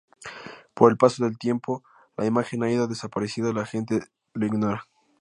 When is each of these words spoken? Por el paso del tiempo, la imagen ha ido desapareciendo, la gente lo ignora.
Por 0.73 0.91
el 0.91 0.97
paso 0.97 1.23
del 1.25 1.37
tiempo, 1.37 1.83
la 2.17 2.25
imagen 2.25 2.63
ha 2.63 2.71
ido 2.71 2.87
desapareciendo, 2.87 3.53
la 3.53 3.67
gente 3.67 3.99
lo 4.33 4.47
ignora. 4.47 4.87